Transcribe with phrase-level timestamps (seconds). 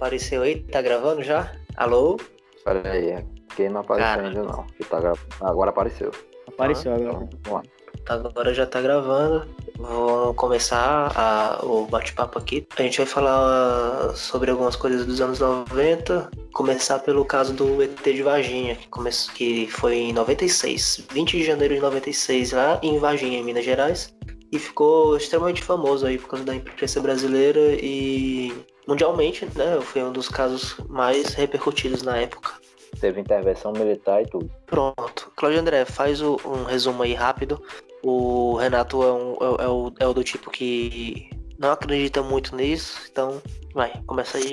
[0.00, 0.60] Apareceu aí?
[0.62, 1.52] Tá gravando já?
[1.76, 2.16] Alô?
[2.64, 3.22] Pera aí,
[3.54, 4.28] quem não apareceu Cara.
[4.28, 4.66] ainda não.
[4.68, 5.12] Que tá gra...
[5.42, 6.10] Agora apareceu.
[6.48, 7.22] Apareceu agora.
[7.24, 7.62] Então, vamos lá.
[8.08, 9.46] Agora já tá gravando.
[9.76, 12.66] Vamos começar a, o bate-papo aqui.
[12.78, 16.30] A gente vai falar sobre algumas coisas dos anos 90.
[16.54, 19.10] Começar pelo caso do ET de Varginha, que, come...
[19.34, 24.16] que foi em 96, 20 de janeiro de 96, lá em Varginha, em Minas Gerais.
[24.50, 28.50] E ficou extremamente famoso aí por causa da imprensa brasileira e
[28.90, 29.80] mundialmente, né?
[29.80, 32.54] Foi um dos casos mais repercutidos na época.
[33.00, 34.50] Teve intervenção militar e tudo.
[34.66, 35.32] Pronto.
[35.36, 37.62] Claudio André, faz o, um resumo aí rápido.
[38.02, 42.56] O Renato é, um, é, é, o, é o do tipo que não acredita muito
[42.56, 43.40] nisso, então
[43.74, 44.52] vai, começa aí.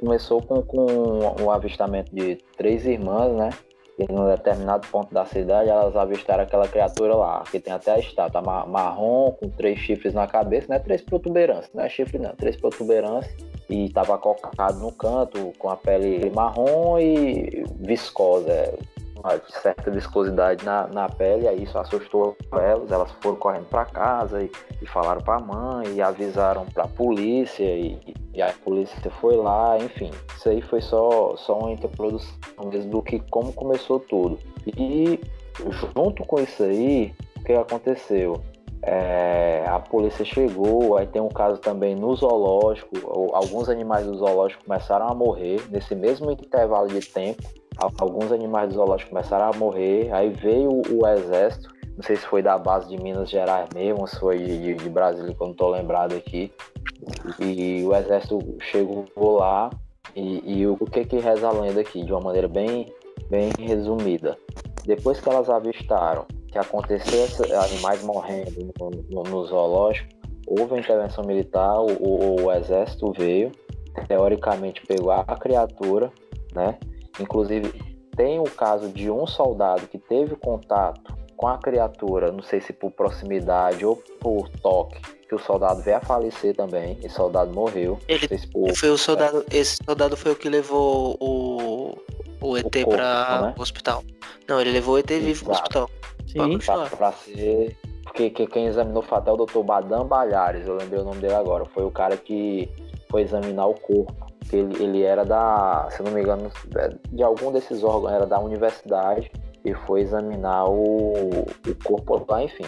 [0.00, 3.50] Começou com, com o avistamento de três irmãs, né?
[3.98, 7.98] E num determinado ponto da cidade elas avistaram aquela criatura lá, que tem até a
[7.98, 10.78] estátua marrom, com três chifres na cabeça, né?
[10.78, 13.34] Três protuberâncias, não é chifre não, três protuberâncias.
[13.68, 18.72] E estava colocado no canto, com a pele marrom e viscosa,
[19.18, 24.42] uma certa viscosidade na, na pele, aí isso assustou elas, elas foram correndo para casa
[24.42, 24.50] e,
[24.80, 29.36] e falaram para a mãe e avisaram para a polícia e, e, a polícia foi
[29.36, 32.36] lá, enfim, isso aí foi só, só uma introdução
[32.66, 34.38] mesmo do que como começou tudo.
[34.66, 35.20] E
[35.94, 38.40] junto com isso aí, o que aconteceu?
[38.82, 42.96] É, a polícia chegou, aí tem um caso também no zoológico,
[43.32, 47.42] alguns animais do zoológico começaram a morrer nesse mesmo intervalo de tempo
[47.98, 52.40] alguns animais do zoológico começaram a morrer, aí veio o, exército, não sei se foi
[52.42, 55.68] da base de Minas Gerais mesmo, se foi de, de Brasília, que eu não estou
[55.68, 56.52] lembrado aqui,
[57.40, 59.68] e o exército chegou lá,
[60.14, 62.86] e, e o, o que que reza a lenda aqui, de uma maneira bem,
[63.28, 64.38] bem resumida.
[64.84, 67.26] Depois que elas avistaram que aconteceu
[67.64, 70.08] animais morrendo no, no, no zoológico,
[70.46, 73.50] houve intervenção militar, o, o, o, exército veio,
[74.06, 76.12] teoricamente pegou a criatura,
[76.54, 76.78] né?
[77.18, 77.72] Inclusive,
[78.16, 82.72] tem o caso de um soldado que teve contato com a criatura, não sei se
[82.72, 86.98] por proximidade ou por toque, que o soldado veio a falecer também.
[87.00, 87.98] Esse soldado morreu.
[88.08, 88.74] Ele se por...
[88.74, 89.46] foi o soldado.
[89.50, 91.96] Esse soldado foi o que levou o,
[92.40, 93.54] o ET para né?
[93.56, 94.02] o hospital.
[94.48, 95.90] Não, ele levou o ET vivo para o hospital.
[96.26, 96.58] Sim,
[96.96, 97.76] para ser.
[98.02, 99.60] Porque quem examinou o fatal é o Dr.
[99.60, 101.64] Badam Balhares, eu lembrei o nome dele agora.
[101.66, 102.68] Foi o cara que
[103.08, 106.50] foi examinar o corpo que ele, ele era da, se não me engano,
[107.12, 109.30] de algum desses órgãos, era da universidade
[109.68, 112.64] e foi examinar o, o corpo lá, enfim.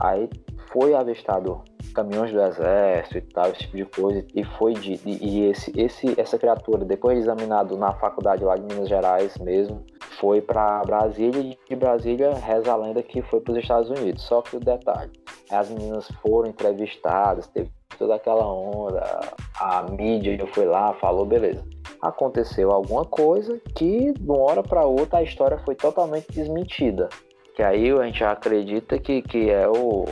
[0.00, 0.28] Aí
[0.72, 1.62] foi avistado
[1.94, 6.20] caminhões do exército e tal, esse tipo de coisa, e foi de, e esse, esse,
[6.20, 9.84] essa criatura, depois de examinado na faculdade lá de Minas Gerais mesmo,
[10.18, 14.22] foi para Brasília e de Brasília reza a lenda que foi para os Estados Unidos.
[14.24, 15.12] Só que o detalhe,
[15.50, 19.20] as meninas foram entrevistadas, teve toda aquela onda,
[19.60, 21.64] a mídia foi lá, falou, beleza.
[22.04, 27.08] Aconteceu alguma coisa que, de uma hora para outra, a história foi totalmente desmentida.
[27.56, 30.04] Que aí a gente acredita que, que é o.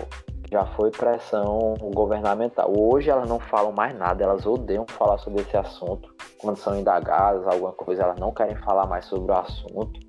[0.51, 2.73] Já foi pressão governamental.
[2.75, 6.15] Hoje elas não falam mais nada, elas odeiam falar sobre esse assunto.
[6.39, 10.01] Quando são indagadas, alguma coisa, elas não querem falar mais sobre o assunto.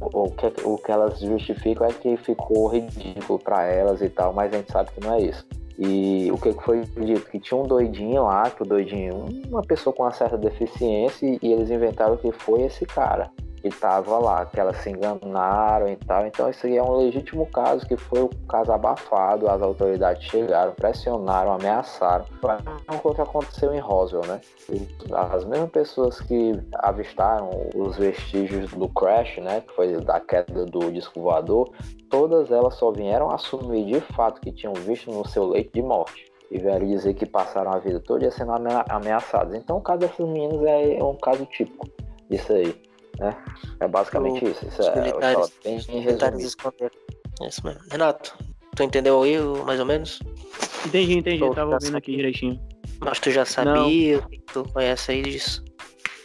[0.00, 4.54] o, que, o que elas justificam é que ficou ridículo para elas e tal, mas
[4.54, 5.46] a gente sabe que não é isso.
[5.78, 7.28] E o que foi dito?
[7.28, 11.52] Que tinha um doidinho lá, que o doidinho, uma pessoa com uma certa deficiência, e
[11.52, 13.30] eles inventaram que foi esse cara
[13.64, 16.26] que estava lá, que elas se enganaram e tal.
[16.26, 19.48] Então, isso aí é um legítimo caso, que foi o caso abafado.
[19.48, 22.26] As autoridades chegaram, pressionaram, ameaçaram.
[23.02, 24.38] O que aconteceu em Roswell, né?
[25.32, 29.62] As mesmas pessoas que avistaram os vestígios do crash, né?
[29.62, 31.70] Que foi da queda do disco voador,
[32.10, 36.30] todas elas só vieram assumir de fato que tinham visto no seu leito de morte
[36.50, 38.52] e vieram dizer que passaram a vida toda sendo
[38.90, 39.54] ameaçados.
[39.54, 41.88] Então, o caso dessas meninas é um caso típico
[42.28, 42.78] disso aí.
[43.18, 43.36] Né?
[43.80, 44.66] É basicamente o, isso.
[44.66, 46.96] isso é, militares, bem militares esconderam.
[47.42, 47.80] É isso mesmo.
[47.90, 48.36] Renato,
[48.74, 50.20] tu entendeu aí mais ou menos?
[50.86, 51.38] Entendi, entendi.
[51.38, 52.60] Tô, Tava ouvindo aqui direitinho.
[53.00, 54.28] Mas tu já sabia, Não.
[54.52, 55.64] tu conhece aí disso?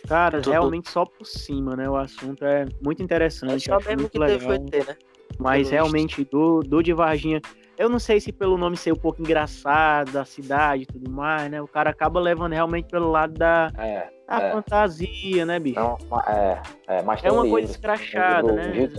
[0.08, 1.90] Cara, realmente só por cima, né?
[1.90, 3.70] O assunto é muito interessante.
[3.72, 4.40] É só mesmo que legal.
[4.40, 4.98] foi ter, né?
[5.38, 7.40] Mas realmente, do, do de Varginha,
[7.80, 11.50] eu não sei se pelo nome ser um pouco engraçado, da cidade e tudo mais,
[11.50, 11.62] né?
[11.62, 14.52] O cara acaba levando realmente pelo lado da, é, da é.
[14.52, 15.80] fantasia, né, bicho?
[15.80, 15.98] Não,
[16.28, 18.90] é, é, mas é uma um coisa escrachada, né?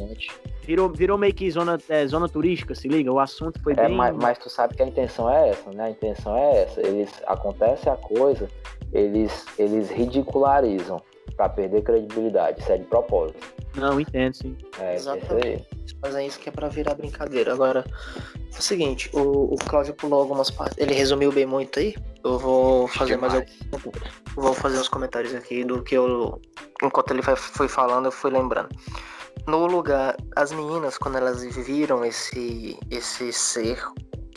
[0.62, 3.12] Virou, virou meio que zona, é, zona turística, se liga?
[3.12, 3.94] O assunto foi é, bem...
[3.94, 5.84] Mas, mas tu sabe que a intenção é essa, né?
[5.84, 6.80] A intenção é essa.
[6.80, 8.48] Eles, acontece a coisa,
[8.94, 11.02] eles, eles ridicularizam
[11.40, 12.60] pra perder credibilidade.
[12.60, 13.40] Isso é de propósito.
[13.74, 14.56] Não, entendo, sim.
[14.78, 15.66] É, Exatamente.
[15.72, 17.54] Eles fazem isso que é pra virar brincadeira.
[17.54, 17.82] Agora,
[18.54, 20.76] é o seguinte, o, o Cláudio pulou algumas partes.
[20.76, 21.94] Ele resumiu bem muito aí.
[22.22, 23.58] Eu vou fazer mais alguns.
[24.34, 26.38] Vou fazer uns comentários aqui do que eu.
[26.82, 28.68] Enquanto ele foi falando, eu fui lembrando.
[29.46, 33.82] No lugar, as meninas, quando elas viram esse, esse ser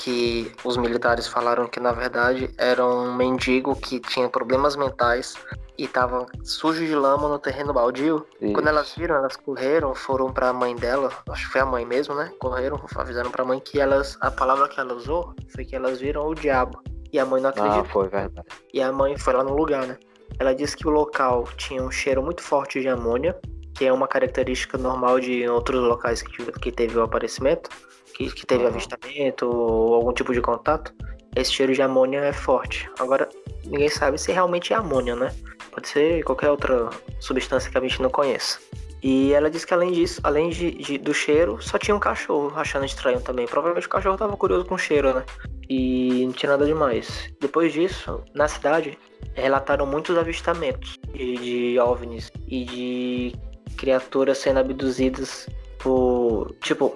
[0.04, 5.36] que os militares falaram que na verdade era um mendigo que tinha problemas mentais
[5.78, 8.26] e tava sujo de lama no terreno baldio.
[8.42, 8.54] Isso.
[8.54, 11.86] Quando elas viram, elas correram, foram para a mãe dela, acho que foi a mãe
[11.86, 12.34] mesmo, né?
[12.38, 16.02] Correram, avisaram para a mãe que elas a palavra que ela usou foi que elas
[16.02, 16.84] viram o diabo.
[17.14, 17.80] E a mãe não acreditou.
[17.80, 18.48] Ah, foi verdade.
[18.74, 19.98] E a mãe foi lá no lugar, né?
[20.38, 23.40] Ela disse que o local tinha um cheiro muito forte de amônia,
[23.74, 27.70] que é uma característica normal de outros locais que, que teve o aparecimento
[28.14, 28.70] que, que teve uhum.
[28.70, 30.94] avistamento ou algum tipo de contato,
[31.36, 32.90] esse cheiro de amônia é forte.
[33.00, 33.28] Agora,
[33.66, 35.34] ninguém sabe se realmente é amônia, né?
[35.72, 36.90] Pode ser qualquer outra
[37.20, 38.60] substância que a gente não conheça.
[39.02, 42.54] E ela disse que além disso, além de, de, do cheiro, só tinha um cachorro
[42.56, 43.46] achando estranho também.
[43.46, 45.26] Provavelmente o cachorro estava curioso com o cheiro, né?
[45.68, 47.30] E não tinha nada demais.
[47.42, 48.98] Depois disso, na cidade,
[49.34, 53.36] relataram muitos avistamentos de, de OVNIs e de
[53.78, 55.48] criaturas sendo abduzidas
[55.80, 56.56] por.
[56.62, 56.96] Tipo,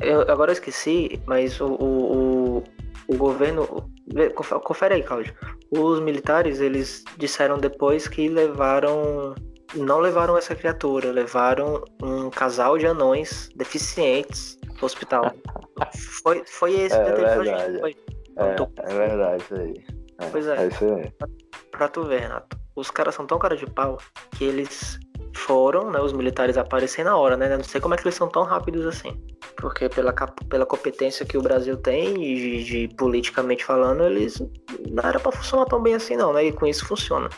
[0.00, 2.64] eu, agora eu esqueci, mas o, o,
[3.08, 3.90] o, governo.
[4.62, 5.34] Confere aí, Cláudio.
[5.70, 9.34] Os militares, eles disseram depois que levaram.
[9.74, 15.30] Não levaram essa criatura, levaram um casal de anões deficientes pro hospital.
[16.22, 17.78] foi, foi esse é, verdade.
[17.80, 17.96] Foi.
[18.36, 19.84] É, é verdade isso aí.
[20.20, 20.56] É, pois é.
[20.56, 21.10] é isso aí.
[21.10, 21.28] Pra,
[21.70, 22.58] pra tu ver, Renato.
[22.74, 23.98] Os caras são tão cara de pau
[24.30, 24.98] que eles
[25.38, 27.56] foram, né, os militares aparecem na hora, né?
[27.56, 29.16] Não sei como é que eles são tão rápidos assim.
[29.56, 30.12] Porque pela,
[30.48, 34.42] pela competência que o Brasil tem, de, de politicamente falando, eles
[34.90, 36.44] não era pra funcionar tão bem assim não, né?
[36.44, 37.28] E com isso funciona.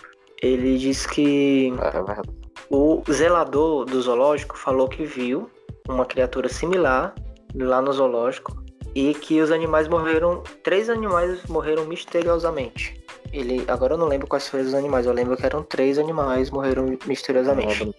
[0.42, 5.50] Ele diz que é o zelador do zoológico falou que viu
[5.88, 7.14] uma criatura similar
[7.54, 8.52] lá no zoológico
[8.94, 12.99] e que os animais morreram, três animais morreram misteriosamente.
[13.32, 16.50] Ele, agora eu não lembro quais foram os animais, eu lembro que eram três animais
[16.50, 17.84] morreram misteriosamente.
[17.84, 17.94] Não,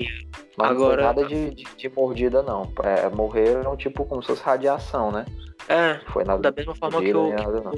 [0.58, 5.12] não agora nada de, de, de, mordida não, é, morreram tipo como se fosse radiação,
[5.12, 5.26] né?
[5.70, 7.72] É, foi nada da mesma forma que, o, nada,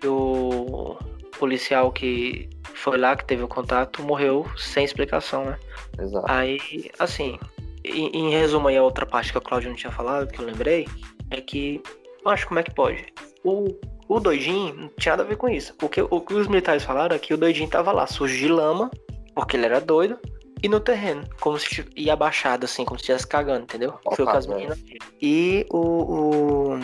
[0.00, 0.96] que o
[1.38, 5.58] policial que foi lá, que teve o contato, morreu sem explicação, né?
[5.98, 6.26] Exato.
[6.28, 7.38] Aí, assim,
[7.84, 10.44] em, em resumo aí a outra parte que o Claudio não tinha falado, que eu
[10.44, 10.86] lembrei,
[11.30, 11.82] é que,
[12.24, 13.06] acho como é que pode?
[13.42, 13.68] O
[14.10, 15.72] o doidinho não tinha nada a ver com isso.
[15.80, 18.48] O que, o que os militares falaram é que o doidinho tava lá, sujo de
[18.48, 18.90] lama,
[19.36, 20.18] porque ele era doido,
[20.60, 23.94] e no terreno, como se ia abaixado, assim, como se estivesse cagando, entendeu?
[24.04, 24.82] Opa, Foi o as meninas
[25.22, 26.74] E o,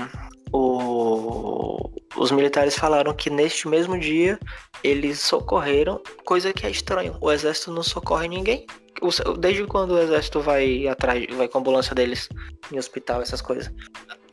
[0.53, 4.39] o, o, os militares falaram que neste mesmo dia
[4.85, 7.17] eles socorreram, coisa que é estranho.
[7.21, 8.65] O exército não socorre ninguém.
[9.39, 12.29] Desde quando o exército vai atrás, vai com a ambulância deles
[12.73, 13.71] em hospital, essas coisas.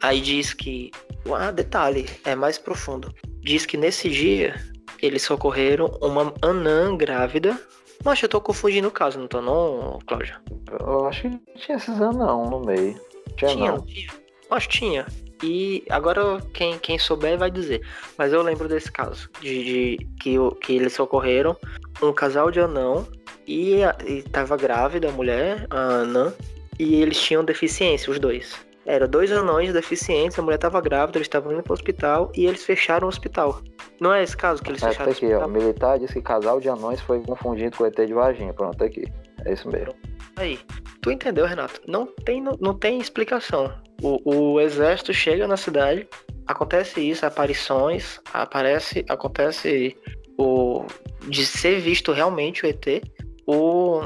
[0.04, 0.92] Aí diz que.
[1.34, 3.16] Ah, detalhe, é mais profundo.
[3.40, 4.62] Diz que nesse dia
[5.02, 7.58] eles socorreram uma anã grávida.
[8.04, 10.36] Mas eu tô confundindo o caso, não tô não, Cláudio?
[10.78, 13.00] Eu acho que tinha esses anão no meio.
[13.38, 13.82] Tinha, tinha não.
[13.86, 14.12] tinha?
[14.52, 15.06] Acho que tinha.
[15.42, 17.82] E agora quem, quem souber vai dizer.
[18.18, 19.30] Mas eu lembro desse caso.
[19.40, 21.56] De, de que, que eles socorreram
[22.02, 23.08] um casal de anão
[23.48, 26.34] e, e tava grávida a mulher, a anã,
[26.78, 28.54] e eles tinham deficiência, os dois.
[28.86, 32.46] Eram dois anões deficientes, a mulher estava grávida, eles estavam indo para o hospital e
[32.46, 33.62] eles fecharam o hospital.
[34.00, 35.42] Não é esse caso que eles é, fecharam aqui, o hospital?
[35.42, 38.54] Ó, o militar disse que casal de anões foi confundido com ET de Varginha.
[38.54, 39.04] Pronto, aqui.
[39.46, 39.94] É isso mesmo.
[40.36, 40.60] Aí,
[41.02, 41.82] tu entendeu, Renato?
[41.88, 43.74] Não tem, não, não tem explicação.
[44.02, 44.20] O,
[44.54, 46.08] o exército chega na cidade,
[46.48, 49.96] acontece isso, aparições, aparece, acontece
[50.38, 50.86] o
[51.28, 53.02] de ser visto realmente o ET,
[53.48, 54.02] o,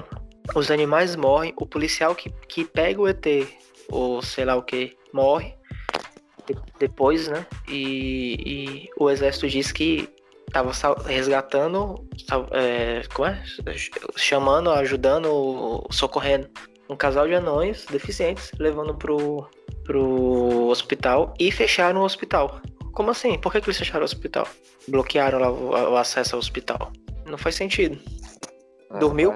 [0.53, 3.25] os animais morrem, o policial que, que pega o ET
[3.91, 5.56] ou sei lá o que, morre
[6.79, 7.46] depois, né?
[7.67, 10.10] E, e o exército diz que
[10.48, 10.72] estava
[11.06, 12.08] resgatando,
[12.51, 13.44] é, como é?
[14.15, 16.50] chamando, ajudando, socorrendo
[16.89, 19.46] um casal de anões deficientes, levando pro,
[19.84, 22.62] pro hospital e fecharam o hospital.
[22.94, 23.38] Como assim?
[23.38, 24.48] Por que, que eles fecharam o hospital?
[24.88, 26.91] Bloquearam lá o, o acesso ao hospital.
[27.25, 28.00] Não faz sentido.
[28.91, 29.34] É, Dormiu?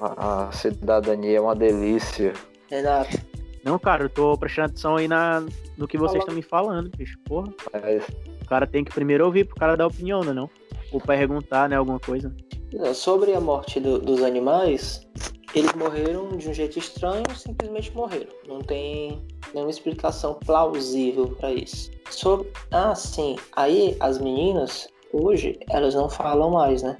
[0.00, 2.32] A, a, cidadania é uma delícia.
[2.70, 3.18] Exato.
[3.64, 5.44] Não, cara, eu tô prestando atenção aí na,
[5.76, 7.18] no que vocês estão me falando, bicho.
[7.24, 7.52] Porra.
[7.72, 8.00] É
[8.42, 10.32] o cara tem que primeiro ouvir pro cara dar opinião, né?
[10.32, 10.48] Não?
[10.90, 11.76] Ou perguntar, né?
[11.76, 12.34] Alguma coisa.
[12.94, 15.06] Sobre a morte do, dos animais,
[15.54, 18.32] eles morreram de um jeito estranho, simplesmente morreram.
[18.46, 19.22] Não tem
[19.52, 21.90] nenhuma explicação plausível para isso.
[22.10, 23.36] Sobre, ah, sim.
[23.54, 26.96] Aí as meninas hoje elas não falam mais, né?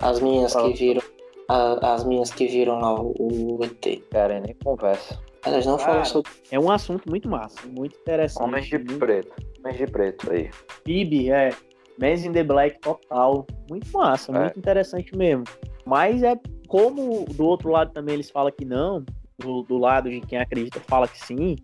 [0.00, 1.02] As meninas que viram
[1.48, 4.02] a, as minhas que viram lá o, o ET.
[4.10, 5.18] Cara, nem conversa.
[5.44, 6.32] Elas não Cara, falam sobre.
[6.50, 8.46] É um assunto muito massa, muito interessante.
[8.46, 8.96] Homens de muito...
[8.96, 9.32] preto.
[9.60, 10.50] Homens de preto aí.
[10.84, 11.50] PIB, é.
[11.98, 13.46] Men's in the Black total.
[13.68, 14.40] Muito massa, é.
[14.40, 15.44] muito interessante mesmo.
[15.84, 19.04] Mas é como do outro lado também eles falam que não,
[19.38, 21.56] do, do lado de quem acredita fala que sim.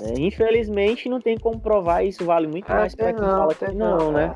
[0.00, 3.98] É, infelizmente não tem como provar isso, vale muito mais para quem fala que não,
[3.98, 4.34] não né?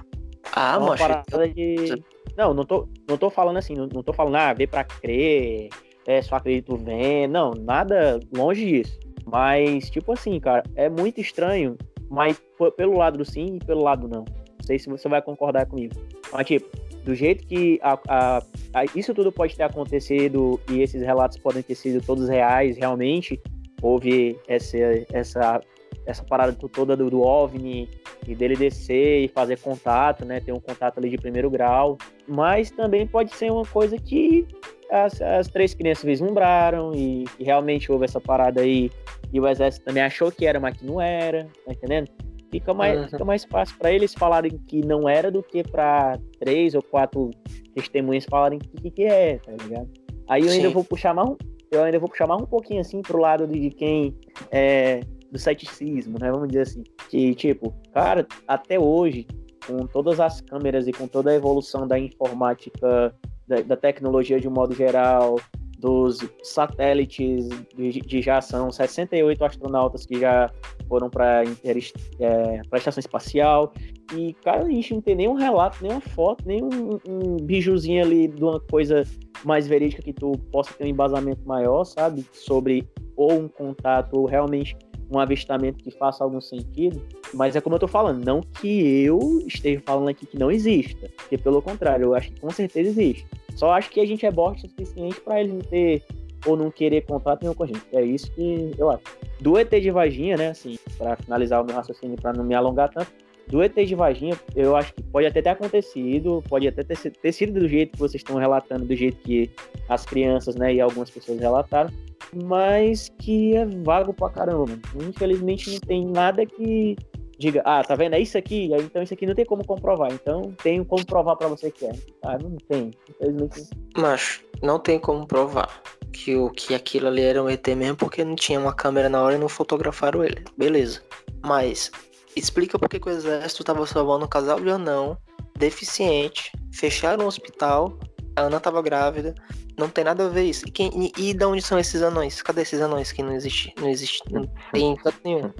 [0.55, 1.55] Ah, é mas.
[1.55, 2.03] De...
[2.37, 5.69] Não, não tô, não tô falando assim, não, não tô falando, ah, ver pra crer,
[6.07, 8.99] é, só acredito vendo, não, nada longe disso.
[9.27, 11.77] Mas, tipo assim, cara, é muito estranho,
[12.09, 12.41] mas
[12.77, 14.25] pelo lado do sim e pelo lado não.
[14.25, 15.95] Não sei se você vai concordar comigo.
[16.33, 16.69] Mas, tipo,
[17.05, 18.43] do jeito que a, a,
[18.75, 23.41] a, isso tudo pode ter acontecido e esses relatos podem ter sido todos reais, realmente,
[23.83, 24.77] houve essa,
[25.13, 25.61] essa
[26.07, 27.89] essa parada toda do, do OVNI
[28.27, 30.41] e dele descer e fazer contato, né?
[30.41, 31.97] Ter um contato ali de primeiro grau.
[32.27, 34.47] Mas também pode ser uma coisa que
[34.91, 38.91] as, as três crianças vislumbraram e, e, realmente houve essa parada aí
[39.33, 42.11] e o exército também achou que era, mas que não era, tá entendendo?
[42.51, 43.09] Fica mais, uhum.
[43.09, 47.31] fica mais fácil para eles falarem que não era do que para três ou quatro
[47.75, 49.89] testemunhas falarem que, que é, tá ligado?
[50.29, 50.57] Aí eu Sim.
[50.57, 51.37] ainda vou puxar mais um,
[51.71, 54.17] eu ainda vou puxar mais um pouquinho assim pro lado de quem
[54.51, 56.31] é, do ceticismo, né?
[56.31, 56.83] Vamos dizer assim.
[57.09, 59.27] Que, tipo, cara, até hoje,
[59.67, 63.15] com todas as câmeras e com toda a evolução da informática,
[63.51, 65.37] da, da tecnologia de um modo geral,
[65.81, 70.51] dos satélites de, de, já são 68 astronautas que já
[70.87, 73.73] foram para é, a estação espacial.
[74.15, 78.43] E, cara, a gente não tem nenhum relato, nenhuma foto, nenhum um bijuzinho ali de
[78.43, 79.05] uma coisa
[79.45, 82.25] mais verídica que tu possa ter um embasamento maior, sabe?
[82.33, 84.77] Sobre ou um contato, ou realmente
[85.11, 87.03] um avistamento que faça algum sentido,
[87.35, 91.11] mas é como eu tô falando, não que eu esteja falando aqui que não exista,
[91.17, 93.27] porque pelo contrário, eu acho que com certeza existe.
[93.57, 96.03] Só acho que a gente é bosta o suficiente para eles não ter
[96.47, 97.83] ou não querer contato nenhum com a gente.
[97.93, 99.03] É isso que eu acho.
[99.41, 102.89] Do ET de Vaginha, né, assim, para finalizar o meu raciocínio, para não me alongar
[102.91, 103.13] tanto,
[103.49, 107.33] do ET de Vaginha, eu acho que pode até ter acontecido, pode até ter, ter
[107.33, 109.51] sido do jeito que vocês estão relatando, do jeito que
[109.89, 111.91] as crianças, né, e algumas pessoas relataram,
[112.35, 114.79] mas que é vago pra caramba.
[114.97, 116.97] Infelizmente não tem nada que
[117.41, 118.15] diga, ah, tá vendo?
[118.15, 120.13] É isso aqui, então isso aqui não tem como comprovar.
[120.13, 121.93] Então tenho como provar para você que é.
[122.23, 122.91] Ah, não tem.
[123.09, 123.71] Infelizmente.
[123.97, 125.83] Mas não tem como provar
[126.13, 129.23] que o que aquilo ali era um ET mesmo porque não tinha uma câmera na
[129.23, 130.45] hora e não fotografaram ele.
[130.57, 131.03] Beleza.
[131.43, 131.91] Mas
[132.37, 135.17] explica por que o exército tava salvando um casal de anão
[135.57, 137.99] deficiente, fecharam o hospital,
[138.41, 139.35] a Ana tava grávida,
[139.77, 140.67] não tem nada a ver isso.
[140.67, 142.41] E, quem, e, e de onde são esses anões?
[142.43, 143.75] Cadê esses anões que não existe?
[143.79, 144.23] Não existe.
[144.31, 145.53] Não tem canto nenhum.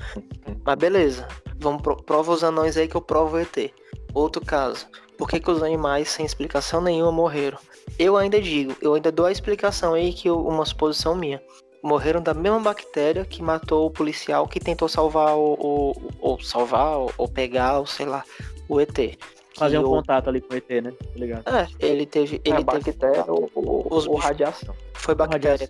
[0.65, 1.29] Mas beleza.
[1.59, 3.73] Vamos pro, prova os anões aí que eu provo o ET.
[4.15, 4.87] Outro caso.
[5.19, 7.59] Por que, que os animais, sem explicação nenhuma, morreram?
[7.99, 11.43] Eu ainda digo, eu ainda dou a explicação aí que eu, uma suposição minha.
[11.83, 15.95] Morreram da mesma bactéria que matou o policial que tentou salvar o.
[16.19, 18.25] ou salvar, ou pegar, ou sei lá,
[18.69, 19.19] o ET
[19.57, 19.91] fazer um o...
[19.91, 20.93] contato ali com o ET, né?
[20.93, 21.49] Tá ligado?
[21.49, 22.41] É, ele teve.
[22.45, 24.75] Ele é, bactéria ou, ou, ou radiação.
[24.95, 25.69] Foi bactéria.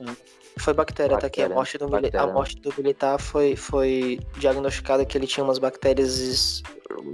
[0.58, 1.42] Foi bactéria, tá aqui.
[1.42, 6.62] A morte, do a morte do militar foi, foi diagnosticada que ele tinha umas bactérias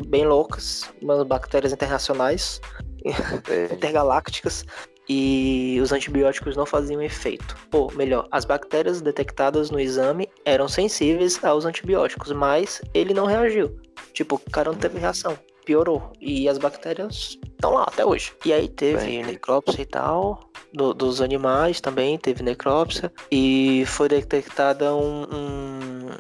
[0.07, 2.61] bem loucas, umas bactérias internacionais,
[3.05, 3.73] é.
[3.75, 4.65] intergalácticas,
[5.09, 7.57] e os antibióticos não faziam efeito.
[7.73, 13.79] Ou melhor, as bactérias detectadas no exame eram sensíveis aos antibióticos, mas ele não reagiu.
[14.13, 16.13] Tipo, o cara não teve reação piorou.
[16.21, 18.33] E as bactérias estão lá até hoje.
[18.45, 20.41] E aí teve Bem, necrópsia e tal.
[20.73, 23.13] Do, dos animais também teve necrópsia.
[23.31, 26.11] E foi detectada um, um,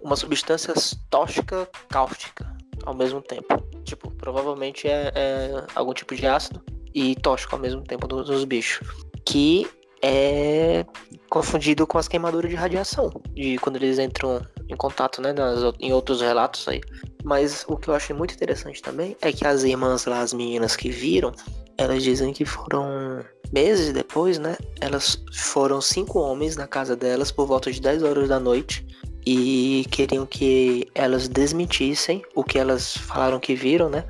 [0.00, 0.74] uma substância
[1.10, 2.50] tóxica cáustica
[2.84, 3.62] ao mesmo tempo.
[3.84, 6.60] Tipo, provavelmente é, é algum tipo de ácido
[6.94, 8.88] e tóxico ao mesmo tempo dos, dos bichos.
[9.24, 9.68] Que
[10.02, 10.84] é
[11.28, 15.92] confundido com as queimaduras de radiação, de quando eles entram em contato, né, nas, em
[15.92, 16.80] outros relatos aí.
[17.26, 20.76] Mas o que eu achei muito interessante também é que as irmãs lá, as meninas
[20.76, 21.32] que viram,
[21.76, 23.20] elas dizem que foram
[23.52, 24.56] meses depois, né?
[24.80, 28.86] Elas foram cinco homens na casa delas por volta de 10 horas da noite
[29.26, 34.04] e queriam que elas desmentissem o que elas falaram que viram, né?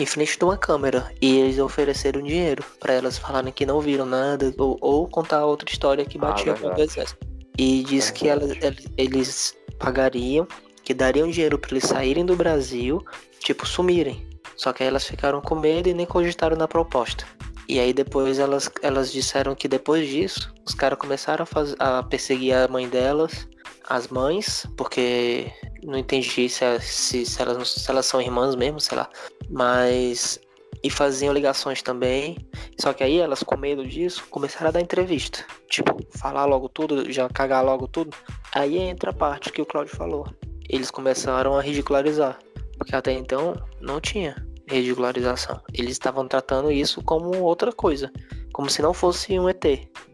[0.00, 4.06] em frente de uma câmera e eles ofereceram dinheiro para elas falarem que não viram
[4.06, 7.24] nada ou, ou contar outra história que batia ah, com o exército.
[7.56, 8.50] E diz é que elas,
[8.96, 10.48] eles pagariam,
[10.84, 13.04] que dariam dinheiro para eles saírem do Brasil,
[13.40, 14.28] tipo, sumirem.
[14.56, 17.26] Só que aí elas ficaram com medo e nem cogitaram na proposta.
[17.68, 22.02] E aí depois elas, elas disseram que depois disso, os caras começaram a, fazer, a
[22.02, 23.48] perseguir a mãe delas,
[23.88, 25.50] as mães, porque
[25.82, 29.08] não entendi se, se, se, elas, se elas são irmãs mesmo, sei lá.
[29.48, 30.38] Mas
[30.84, 32.36] e faziam ligações também.
[32.78, 35.42] Só que aí elas, com medo disso, começaram a dar entrevista.
[35.70, 38.14] Tipo, falar logo tudo, já cagar logo tudo.
[38.54, 40.28] Aí entra a parte que o Claudio falou.
[40.74, 42.36] Eles começaram a ridicularizar.
[42.76, 45.60] Porque até então não tinha ridicularização.
[45.72, 48.10] Eles estavam tratando isso como outra coisa.
[48.52, 49.64] Como se não fosse um ET,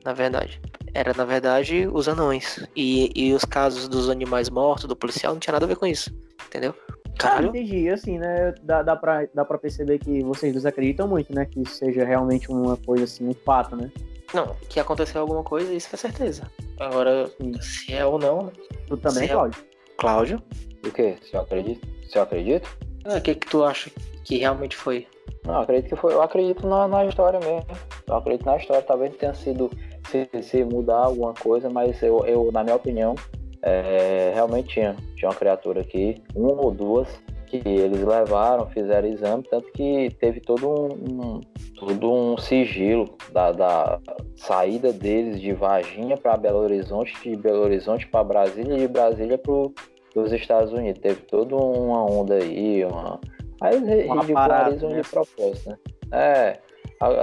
[0.05, 0.61] na verdade.
[0.93, 2.63] Era, na verdade, os anões.
[2.77, 5.87] E, e os casos dos animais mortos, do policial, não tinha nada a ver com
[5.87, 6.15] isso.
[6.47, 6.75] Entendeu?
[7.19, 7.47] Caralho.
[7.47, 8.53] Ah, entendi, assim, né?
[8.63, 11.47] Dá, dá, pra, dá pra perceber que vocês dois acreditam muito, né?
[11.47, 13.91] Que seja realmente uma coisa assim, um fato, né?
[14.35, 16.43] Não, que aconteceu alguma coisa, isso é certeza.
[16.79, 17.61] Agora, Sim.
[17.63, 18.53] se é ou não.
[18.87, 19.65] Tu também, é Cláudio?
[19.67, 19.70] É...
[20.01, 20.43] Cláudio?
[20.83, 21.17] O quê?
[21.23, 21.87] Se eu acredito?
[22.09, 22.75] Se eu acredito?
[23.05, 23.91] Ah, o que, que tu acha
[24.25, 25.07] que realmente foi?
[25.45, 26.15] Não, eu acredito que foi.
[26.15, 27.67] Eu acredito na, na história mesmo.
[28.07, 28.83] Eu acredito na história.
[28.83, 29.71] Talvez tenha sido
[30.09, 33.15] se, se mudar alguma coisa, mas eu, eu na minha opinião,
[33.63, 34.97] é, realmente tinha.
[35.17, 37.07] Tinha uma criatura aqui, uma ou duas,
[37.51, 41.41] que eles levaram, fizeram exame, tanto que teve todo um, um
[41.77, 43.99] todo um sigilo da, da,
[44.37, 49.39] saída deles de Varginha para Belo Horizonte, de Belo Horizonte para Brasília e de Brasília
[49.39, 51.01] para os Estados Unidos.
[51.01, 53.19] Teve toda uma onda aí, uma.
[53.61, 55.01] Aí eles ridicularizam né?
[55.01, 55.79] de propósito, né?
[56.13, 56.59] É,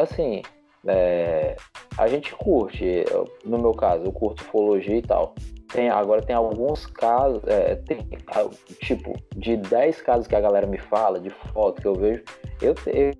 [0.02, 0.42] assim,
[0.88, 1.56] é,
[1.98, 3.06] a gente curte,
[3.46, 5.36] no meu caso, eu curto ufologia e tal.
[5.78, 8.00] Tem, agora tem alguns casos, é, tem
[8.82, 12.24] tipo, de 10 casos que a galera me fala, de foto que eu vejo,
[12.60, 12.74] eu,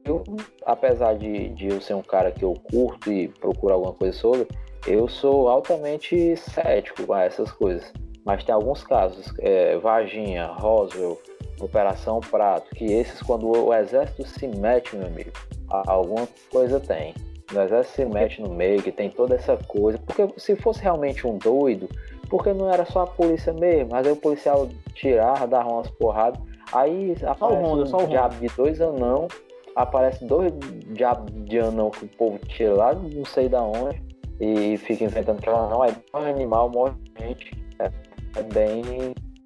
[0.04, 0.24] eu
[0.66, 4.48] apesar de, de eu ser um cara que eu curto e procuro alguma coisa sobre,
[4.88, 7.94] eu sou altamente cético a essas coisas.
[8.26, 11.22] Mas tem alguns casos, é, Varginha, Roswell,
[11.62, 15.30] Operação Prato, que esses, quando o exército se mete, meu amigo,
[15.70, 17.14] alguma coisa tem.
[17.54, 20.00] O exército se mete no meio, que tem toda essa coisa.
[20.00, 21.88] Porque se fosse realmente um doido,
[22.30, 26.40] porque não era só a polícia mesmo, mas aí o policial tirava, dava umas porradas.
[26.74, 29.28] Aí aparece Honda, um diabo de dois anão,
[29.76, 30.52] aparece dois
[30.94, 34.02] diabos de anão que o povo tira lá, não sei da onde,
[34.40, 37.52] e fica inventando que ela não é um animal, morre gente.
[37.80, 37.92] É,
[38.40, 38.84] é bem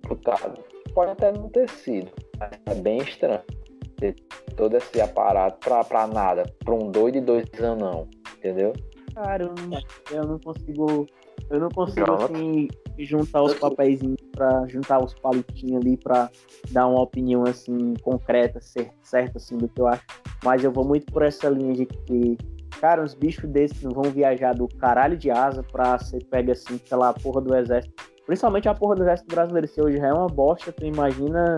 [0.01, 0.63] putado.
[0.93, 3.41] Pode até não ter sido, mas é bem estranho
[3.97, 4.15] ter
[4.57, 8.07] todo esse aparato pra, pra nada, pra um doido e dois anão,
[8.37, 8.73] entendeu?
[9.13, 9.79] Cara, eu não,
[10.11, 11.07] eu não consigo
[11.51, 12.33] eu não consigo, Pronto.
[12.33, 13.99] assim, juntar os papéis
[14.31, 16.29] para juntar os palitinhos ali para
[16.71, 20.01] dar uma opinião, assim, concreta, certa, assim, do que eu acho.
[20.43, 22.37] Mas eu vou muito por essa linha de que,
[22.79, 26.77] cara, uns bichos desses não vão viajar do caralho de asa pra ser pega, assim,
[26.77, 27.93] pela porra do exército.
[28.25, 29.67] Principalmente a porra do exército brasileiro.
[29.67, 31.57] Se hoje já é uma bosta, tu imagina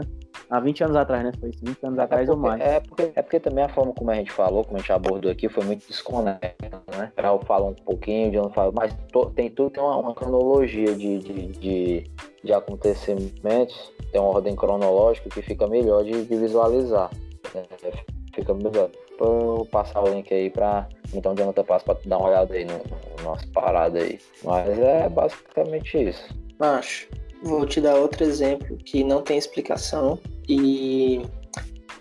[0.54, 1.32] Há 20 anos atrás, né?
[1.40, 2.62] Foi isso, 20 anos é atrás porque, ou mais.
[2.62, 5.32] É porque, é porque também a forma como a gente falou, como a gente abordou
[5.32, 7.12] aqui, foi muito desconecta, né?
[7.18, 10.94] Eu falo um pouquinho, de onde falo, mas to, tem tudo, tem uma, uma cronologia
[10.94, 12.12] de, de, de,
[12.44, 17.10] de, acontecimentos, tem uma ordem cronológica que fica melhor de, de visualizar.
[17.56, 17.64] Né?
[18.36, 18.92] Fica melhor.
[19.18, 22.74] Vou passar o link aí pra então Jonathan Passo pra dar uma olhada aí no,
[22.74, 24.20] no nosso parada aí.
[24.44, 26.30] Mas é basicamente isso.
[26.60, 27.08] Acho.
[27.42, 31.22] Vou te dar outro exemplo que não tem explicação e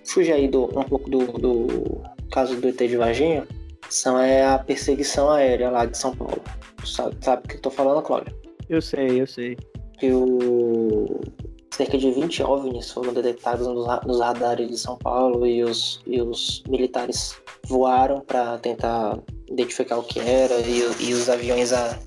[0.04, 3.46] fuja aí do, um pouco do, do caso do ET de Varginha,
[3.88, 6.42] são é a perseguição aérea lá de São Paulo.
[6.84, 8.34] Sabe, sabe o que eu tô falando, Cláudio?
[8.68, 9.56] Eu sei, eu sei.
[9.98, 11.20] Que o...
[11.70, 16.20] cerca de 20 OVNIs foram detectados nos, nos radares de São Paulo e os, e
[16.20, 21.98] os militares voaram para tentar identificar o que era e, e os aviões a,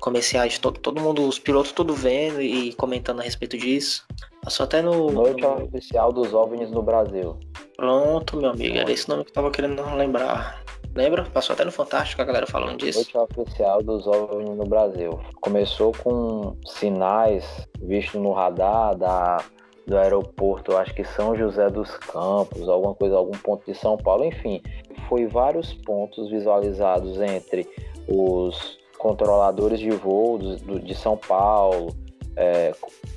[0.00, 4.06] comerciais, todo, todo mundo, os pilotos tudo vendo e comentando a respeito disso.
[4.44, 5.10] Passou até no.
[5.10, 7.38] Noite oficial dos OVNIs no Brasil.
[7.76, 10.62] Pronto, meu amigo, era esse nome que eu tava querendo lembrar.
[10.94, 11.24] Lembra?
[11.24, 12.98] Passou até no Fantástico a galera falando disso.
[12.98, 15.18] Noite oficial dos OVNIs no Brasil.
[15.40, 19.44] Começou com sinais vistos no radar da,
[19.86, 24.24] do aeroporto, acho que São José dos Campos, alguma coisa, algum ponto de São Paulo,
[24.24, 24.62] enfim.
[25.08, 27.68] Foi vários pontos visualizados entre
[28.06, 31.94] os controladores de voo de São Paulo,
[32.36, 32.72] é,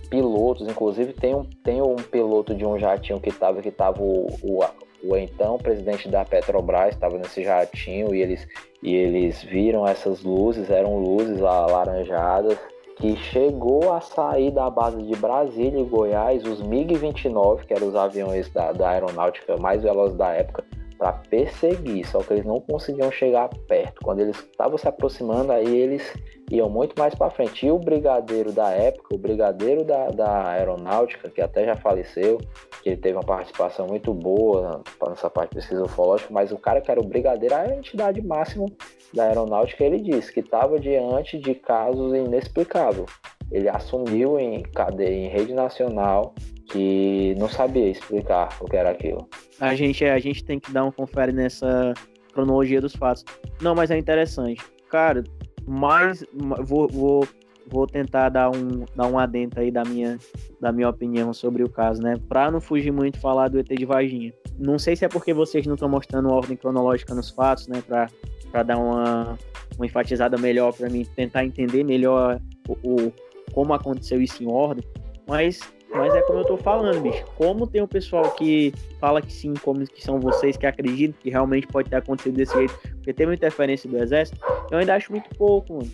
[0.10, 4.28] pilotos, inclusive tem um, tem um piloto de um jatinho que estava que tava o,
[4.42, 4.64] o,
[5.04, 8.48] o, então presidente da Petrobras estava nesse jatinho e eles,
[8.82, 12.58] e eles viram essas luzes, eram luzes alaranjadas
[12.98, 17.96] que chegou a sair da base de Brasília e Goiás os MiG-29, que eram os
[17.96, 20.64] aviões da, da aeronáutica mais velozes da época,
[20.98, 24.02] para perseguir, só que eles não conseguiam chegar perto.
[24.04, 26.14] Quando eles estavam se aproximando, aí eles
[26.52, 27.66] iam muito mais para frente.
[27.66, 32.40] E o brigadeiro da época, o brigadeiro da, da aeronáutica, que até já faleceu,
[32.82, 36.82] que ele teve uma participação muito boa nessa parte de pesquisa ufológica, mas o cara
[36.82, 38.66] que era o brigadeiro, a entidade máxima
[39.14, 43.10] da aeronáutica, ele disse que estava diante de casos inexplicáveis.
[43.52, 46.34] Ele assumiu em cadeia, em rede nacional,
[46.70, 49.28] que não sabia explicar o que era aquilo.
[49.60, 51.94] A gente, a gente tem que dar um confere nessa
[52.34, 53.24] cronologia dos fatos.
[53.62, 54.62] Não, mas é interessante.
[54.90, 55.24] Cara,
[55.66, 56.24] mais
[56.64, 57.28] vou, vou,
[57.70, 60.18] vou tentar dar um, dar um adento aí da minha,
[60.60, 62.16] da minha opinião sobre o caso, né?
[62.28, 64.34] Pra não fugir muito falar do ET de Varginha.
[64.58, 67.82] Não sei se é porque vocês não estão mostrando ordem cronológica nos fatos, né?
[67.86, 68.08] Pra,
[68.52, 69.38] pra dar uma,
[69.78, 73.14] uma enfatizada melhor para mim tentar entender melhor o, o,
[73.54, 74.84] como aconteceu isso em ordem.
[75.28, 77.26] Mas mas é como eu tô falando, bicho.
[77.38, 81.30] Como tem o pessoal que fala que sim, como que são vocês que acreditam que
[81.30, 85.12] realmente pode ter acontecido desse jeito, porque tem uma interferência do exército, eu ainda acho
[85.12, 85.90] muito pouco, mano,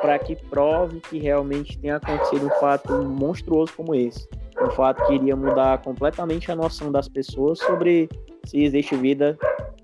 [0.00, 4.28] para que prove que realmente tenha acontecido um fato monstruoso como esse.
[4.60, 8.08] Um fato que iria mudar completamente a noção das pessoas sobre
[8.44, 9.38] se existe vida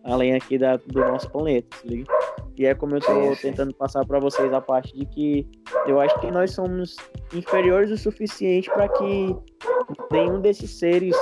[0.04, 2.21] além aqui da, do nosso planeta, tá
[2.56, 5.48] E é como eu estou tentando passar para vocês a parte de que
[5.86, 6.96] eu acho que nós somos
[7.34, 9.36] inferiores o suficiente para que
[10.10, 11.16] nenhum desses seres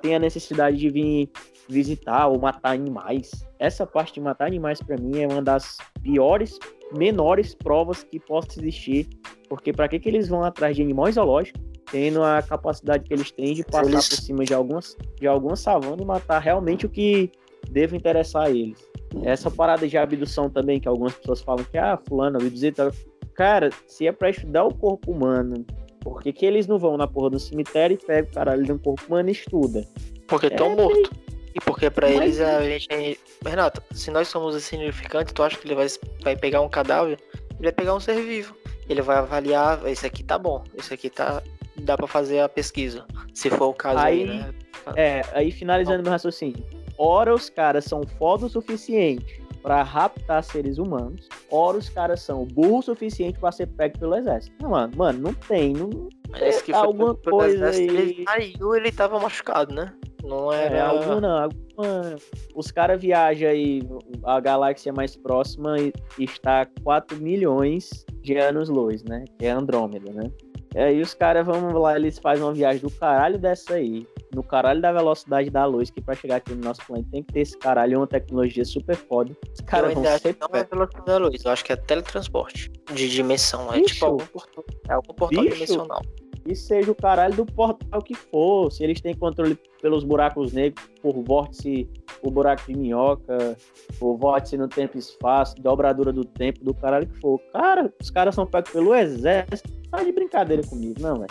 [0.00, 1.30] tenha necessidade de vir
[1.68, 3.30] visitar ou matar animais.
[3.58, 6.58] Essa parte de matar animais para mim é uma das piores,
[6.96, 9.08] menores provas que possa existir,
[9.48, 13.30] porque para que que eles vão atrás de animais zoológicos, tendo a capacidade que eles
[13.30, 14.08] têm de passar eles...
[14.08, 17.30] por cima de algumas de alguma savana e matar realmente o que
[17.70, 18.78] deve interessar a eles.
[19.22, 22.90] Essa parada de abdução também, que algumas pessoas falam que, ah, fulano, abduzita.
[23.34, 25.66] Cara, se é pra estudar o corpo humano,
[26.00, 28.72] por que, que eles não vão na porra do cemitério e pegam o caralho de
[28.72, 29.86] um corpo humano e estuda?
[30.26, 31.10] Porque estão é, mortos.
[31.54, 33.16] E porque para eles a gente é...
[33.44, 35.86] Renato, se nós somos insignificantes, tu acha que ele vai,
[36.22, 37.18] vai pegar um cadáver?
[37.50, 38.56] Ele vai pegar um ser vivo.
[38.88, 41.42] Ele vai avaliar, esse aqui tá bom, esse aqui tá.
[41.80, 43.04] dá para fazer a pesquisa.
[43.34, 44.54] Se for o caso aí, aí né?
[44.96, 50.78] É, aí finalizando meu raciocínio ora os caras são foda o suficiente para raptar seres
[50.78, 54.56] humanos, ora os caras são burro o suficiente para ser pego pelo exército.
[54.60, 56.08] Não, mano, mano, não tem, não
[56.40, 57.86] Esse que alguma coisa aí.
[57.86, 59.92] Ele saiu, ele tava machucado, né?
[60.24, 60.76] Não era.
[60.76, 61.42] É, alguma não.
[61.42, 62.16] Alguma...
[62.54, 63.82] Os caras viajam aí,
[64.24, 65.76] a galáxia mais próxima
[66.18, 69.24] está a 4 milhões de anos-luz, né?
[69.38, 70.30] Que é Andrômeda, né?
[70.74, 74.42] E aí os caras vão lá, eles fazem uma viagem do caralho dessa aí no
[74.42, 77.40] caralho da velocidade da luz, que para chegar aqui no nosso planeta tem que ter
[77.40, 79.36] esse caralho, uma tecnologia super foda.
[79.52, 83.08] Os caras vão ser não é velocidade da luz, eu acho que é teletransporte de
[83.08, 86.02] dimensão, é Bicho, tipo algum portal, é algum portal Bicho, dimensional.
[86.46, 90.84] E seja o caralho do portal que for, se eles têm controle pelos buracos negros,
[91.00, 91.88] por vórtice,
[92.22, 93.56] o buraco de minhoca,
[93.98, 97.40] por vórtice no tempo e espaço, dobradura do tempo, do caralho que for.
[97.52, 99.70] Cara, os caras são pegos pelo exército.
[99.90, 101.30] Tá de brincadeira comigo, não, velho.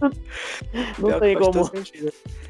[0.98, 1.64] não tem como.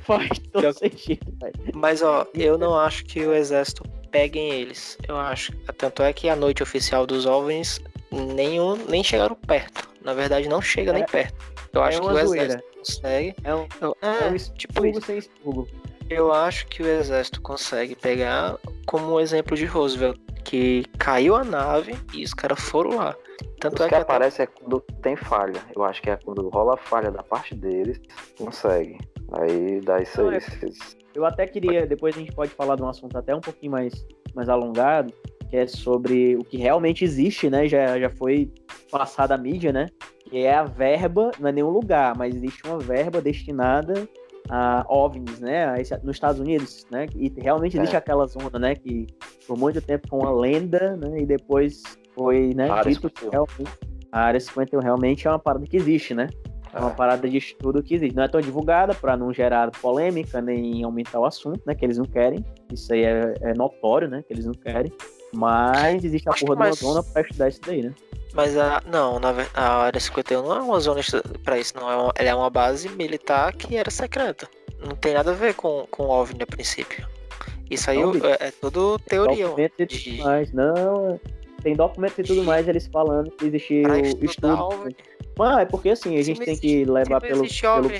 [0.02, 0.72] Faz todo Pior...
[0.72, 1.32] sentido,
[1.74, 4.96] Mas, ó, eu não acho que o exército peguem eles.
[5.08, 5.52] Eu acho.
[5.76, 7.80] Tanto é que a noite oficial dos OVNIs
[8.10, 9.88] nenhum, nem chegaram perto.
[10.02, 11.34] Na verdade, não chega é, nem perto.
[11.72, 13.34] Eu é acho que o exército consegue.
[13.44, 15.00] É um, eu, é, é um tipo isso.
[15.02, 15.68] sem expurgo.
[16.08, 21.42] Eu acho que o exército consegue pegar como um exemplo de Roosevelt, que caiu a
[21.42, 23.16] nave e os caras foram lá.
[23.60, 24.52] Tanto é que, que aparece até...
[24.52, 25.60] é quando tem falha.
[25.74, 28.00] Eu acho que é quando rola falha da parte deles,
[28.38, 28.98] consegue.
[29.32, 30.36] Aí dá isso aí.
[30.36, 30.96] É...
[31.14, 34.06] Eu até queria, depois a gente pode falar de um assunto até um pouquinho mais,
[34.34, 35.12] mais alongado,
[35.48, 37.68] que é sobre o que realmente existe, né?
[37.68, 38.52] Já, já foi
[38.90, 39.86] passada a mídia, né?
[40.28, 44.08] Que é a verba, não é nenhum lugar, mas existe uma verba destinada
[44.48, 45.74] a OVNIs, né?
[46.02, 47.06] Nos Estados Unidos, né?
[47.14, 47.98] E realmente existe é.
[47.98, 48.74] aquela zona, né?
[48.74, 49.06] Que
[49.46, 51.20] por muito tempo foi uma lenda, né?
[51.20, 51.82] E depois
[52.14, 53.70] foi, né, área dito que realmente
[54.10, 56.28] a área 51 realmente é uma parada que existe, né?
[56.72, 56.94] É uma é.
[56.94, 58.14] parada de estudo que existe.
[58.14, 61.74] Não é tão divulgada para não gerar polêmica nem aumentar o assunto, né?
[61.74, 62.44] Que eles não querem.
[62.72, 64.22] Isso aí é, é notório, né?
[64.26, 64.92] Que eles não querem.
[65.36, 67.94] Mas existe a Acho porra de uma zona para estudar isso daí, né?
[68.34, 71.00] Mas a, não, na, a área 51 não é uma zona
[71.42, 71.90] para isso, não.
[71.90, 74.48] É uma, ela é uma base militar que era secreta.
[74.78, 77.06] Não tem nada a ver com, com OVNI a princípio.
[77.70, 79.48] Isso aí não, é, é tudo teoria.
[79.86, 80.20] De...
[80.22, 81.18] Mas não,
[81.62, 83.82] tem documentos e tudo mais eles falando que existe
[84.20, 84.94] o estudo.
[85.36, 87.42] Mano, é porque assim, a gente tem que levar pelo.
[87.46, 87.90] pelo...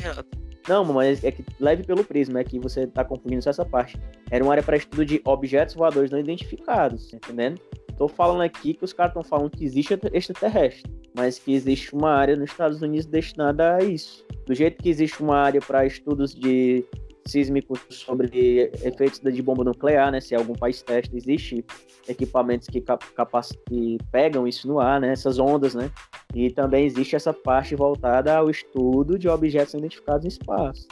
[0.68, 3.98] Não, mas é que leve pelo prisma, é que você tá confundindo só essa parte.
[4.30, 7.60] Era uma área para estudo de objetos voadores não identificados, tá entendendo?
[7.96, 12.10] Tô falando aqui que os caras estão falando que existe extraterrestre, mas que existe uma
[12.10, 14.24] área nos Estados Unidos destinada a isso.
[14.44, 16.84] Do jeito que existe uma área para estudos de
[17.26, 20.20] sísmicos sobre efeitos de bomba nuclear, né?
[20.20, 21.64] Se algum país testa, existe
[22.08, 25.12] equipamentos que, capac que pegam isso no ar, né?
[25.12, 25.90] Essas ondas, né?
[26.34, 30.86] E também existe essa parte voltada ao estudo de objetos identificados em espaço.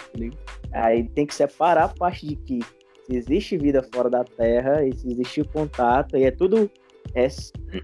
[0.73, 2.61] Aí tem que separar a parte de que
[3.07, 6.71] se existe vida fora da Terra, e se existe contato, e é tudo
[7.15, 7.29] é,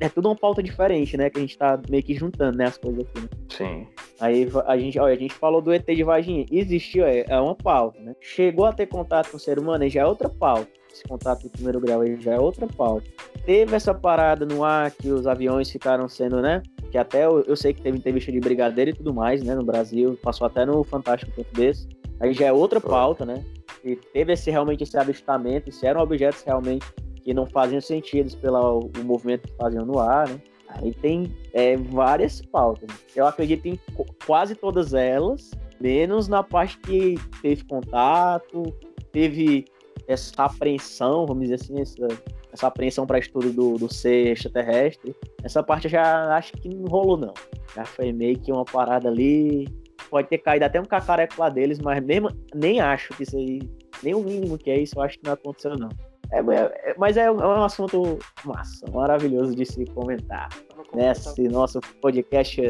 [0.01, 1.31] é tudo uma pauta diferente, né?
[1.31, 3.21] Que a gente tá meio que juntando, né, as coisas aqui.
[3.21, 3.29] Né?
[3.49, 3.87] Sim.
[4.21, 6.47] Aí a gente, olha, a gente falou do ET de Varginha.
[6.51, 8.15] Existiu, é, é uma pauta, né?
[8.21, 10.69] Chegou a ter contato com o ser humano, aí já é outra pauta.
[10.93, 13.07] Esse contato de primeiro grau aí já é outra pauta.
[13.45, 16.63] Teve essa parada no ar que os aviões ficaram sendo, né?
[16.91, 19.55] Que até eu, eu sei que teve entrevista de brigadeiro e tudo mais, né?
[19.55, 21.89] No Brasil, passou até no Fantástico Tempo desse.
[22.19, 23.45] Aí já é outra pauta, né?
[23.85, 26.85] E teve esse realmente esse avistamento, se eram objetos realmente
[27.31, 30.41] que não faziam sentido pelo o movimento que faziam no ar, né?
[30.67, 32.91] Aí tem é, várias pautas.
[33.15, 33.79] Eu acredito em
[34.27, 38.65] quase todas elas, menos na parte que teve contato,
[39.13, 39.65] teve
[40.09, 42.09] essa apreensão, vamos dizer assim, essa,
[42.53, 45.15] essa apreensão para estudo do, do ser extraterrestre.
[45.45, 47.35] Essa parte eu já acho que não rolou, não.
[47.77, 49.69] Já foi meio que uma parada ali.
[50.11, 53.61] Pode ter caído até um cacareco lá deles, mas mesmo, nem acho que isso aí,
[54.03, 56.10] nem o mínimo que é isso, eu acho que não aconteceu, não.
[56.33, 60.49] É, é, mas é, é um assunto massa, maravilhoso de se comentar.
[60.95, 62.61] Nesse nosso podcast.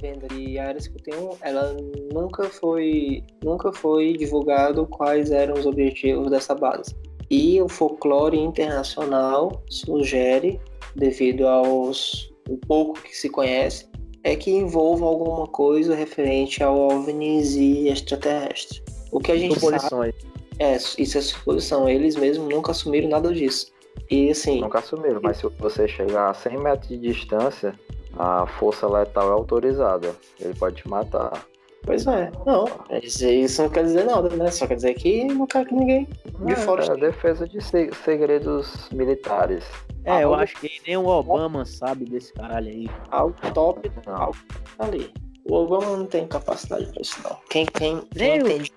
[0.00, 1.74] Venda de áreas que eu tenho, ela
[2.12, 6.94] nunca foi, nunca foi divulgado quais eram os objetivos dessa base.
[7.30, 10.60] E o folclore internacional sugere,
[10.94, 13.88] devido aos o pouco que se conhece,
[14.22, 18.82] é que envolva alguma coisa referente ao OVNIs e extraterrestres.
[19.10, 20.14] O que a gente sabe
[20.58, 21.88] é, isso é suposição.
[21.88, 23.72] Eles mesmos nunca assumiram nada disso.
[24.10, 24.60] E assim.
[24.60, 27.74] Nunca assumiram, mas se você chegar a 100 metros de distância,
[28.18, 30.14] a força letal é autorizada.
[30.40, 31.46] Ele pode te matar.
[31.82, 32.66] Pois é, não.
[33.00, 34.50] Isso não quer dizer nada, né?
[34.50, 36.08] Só quer dizer que não quer que ninguém
[36.44, 36.84] de é, fora.
[36.84, 39.64] É defesa de segredos militares.
[40.04, 42.88] É, eu acho que nem o Obama sabe desse caralho aí.
[43.10, 44.32] Ao top, não.
[44.78, 45.12] ali.
[45.48, 47.36] O Obama não tem capacidade para isso, não.
[47.48, 48.72] Quem, quem, quem, entendi,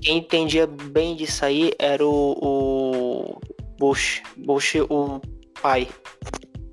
[0.00, 3.40] quem, entendia bem disso aí era o, o
[3.78, 4.22] Bush.
[4.36, 5.20] Bush, o
[5.60, 5.88] pai.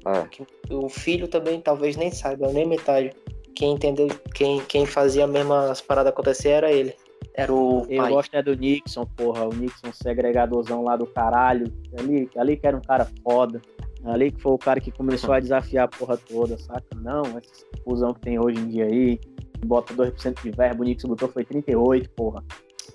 [0.06, 0.74] É.
[0.74, 3.12] O filho também talvez nem saiba, nem metade.
[3.54, 6.96] Quem entendeu, quem, quem fazia a mesma as paradas acontecer era ele.
[7.38, 8.12] Era o Eu pai.
[8.12, 9.46] gosto é do Nixon, porra.
[9.48, 11.72] O Nixon segregadorzão lá do caralho.
[11.98, 13.62] Ali, ali que era um cara foda.
[14.04, 16.84] Ali que foi o cara que começou a desafiar a porra toda, saca?
[16.96, 19.20] Não, essa fusão que tem hoje em dia aí,
[19.66, 22.44] bota 2% de verbo, o Nixon botou foi 38, porra.